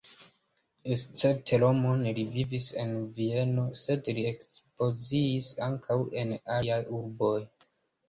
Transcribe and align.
Escepte 0.95 1.59
Romon 1.63 2.01
li 2.15 2.23
vivis 2.39 2.71
en 2.85 2.97
Vieno, 3.19 3.67
sed 3.83 4.11
li 4.19 4.27
ekspoziciis 4.33 5.55
ankaŭ 5.71 6.03
en 6.25 6.37
aliaj 6.59 6.85
urboj. 7.01 7.41